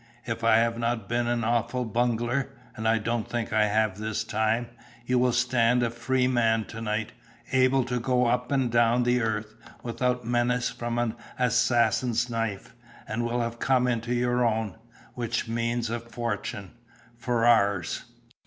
[0.25, 4.23] If I have not been an awful bungler and I don't think I have this
[4.23, 4.65] time
[5.05, 7.11] you will stand a free man to night,
[7.51, 9.53] able to go up and down the earth
[9.83, 12.73] without menace from the assassin's knife,
[13.07, 14.75] and will have come into your own,
[15.13, 16.71] which means a fortune.
[17.17, 18.05] "'FERRARS.'"